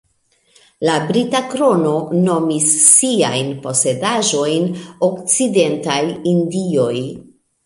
[0.87, 1.91] La Brita Krono
[2.29, 4.67] nomis siajn posedaĵojn
[5.11, 6.01] Okcidentaj
[6.35, 6.97] Indioj.